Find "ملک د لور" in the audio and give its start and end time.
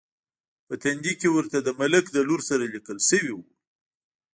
1.81-2.41